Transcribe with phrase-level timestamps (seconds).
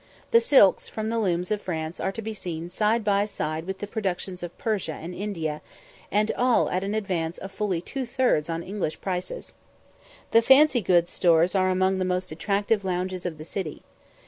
[0.31, 3.77] The silks from the looms of France are to be seen side by side with
[3.77, 5.61] the productions of Persia and India,
[6.11, 9.53] and all at an advance of fully two thirds on English prices.
[10.31, 13.83] The "fancy goods" stores are among the most attractive lounges of the city.